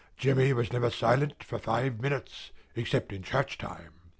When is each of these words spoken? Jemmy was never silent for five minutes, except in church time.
Jemmy 0.17 0.51
was 0.51 0.73
never 0.73 0.89
silent 0.89 1.43
for 1.43 1.59
five 1.59 2.01
minutes, 2.01 2.49
except 2.75 3.13
in 3.13 3.21
church 3.21 3.59
time. 3.59 3.91